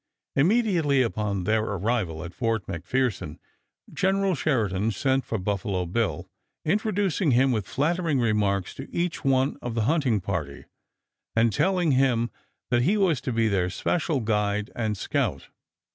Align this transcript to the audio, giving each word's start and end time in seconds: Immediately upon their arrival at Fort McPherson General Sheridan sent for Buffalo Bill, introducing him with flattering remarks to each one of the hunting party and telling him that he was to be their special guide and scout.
Immediately 0.35 1.03
upon 1.03 1.43
their 1.43 1.61
arrival 1.63 2.23
at 2.23 2.33
Fort 2.33 2.65
McPherson 2.65 3.37
General 3.93 4.33
Sheridan 4.33 4.89
sent 4.89 5.23
for 5.23 5.37
Buffalo 5.37 5.85
Bill, 5.85 6.27
introducing 6.65 7.29
him 7.29 7.51
with 7.51 7.67
flattering 7.67 8.19
remarks 8.19 8.73
to 8.73 8.91
each 8.91 9.23
one 9.23 9.57
of 9.61 9.75
the 9.75 9.83
hunting 9.83 10.19
party 10.19 10.65
and 11.35 11.53
telling 11.53 11.91
him 11.91 12.31
that 12.71 12.81
he 12.81 12.97
was 12.97 13.21
to 13.21 13.31
be 13.31 13.47
their 13.47 13.69
special 13.69 14.21
guide 14.21 14.71
and 14.75 14.97
scout. 14.97 15.49